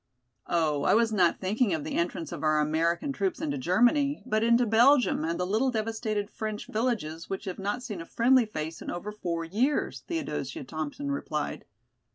[0.47, 4.43] "Oh, I was not thinking of the entrance of our American troops into Germany, but
[4.43, 8.81] into Belgium and the little devastated French villages which have not seen a friendly face
[8.81, 11.65] in over four years," Theodosia Thompson replied.